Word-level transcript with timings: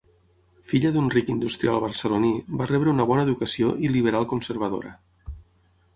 Filla 0.69 0.91
d'un 0.95 1.09
ric 1.15 1.29
industrial 1.33 1.77
barceloní, 1.83 2.31
va 2.61 2.69
rebre 2.71 2.93
una 2.97 3.07
bona 3.13 3.27
educació 3.29 3.77
i 3.89 3.93
liberal-conservadora. 3.99 4.99